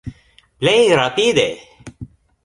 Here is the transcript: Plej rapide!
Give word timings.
Plej 0.61 0.79
rapide! 0.99 1.47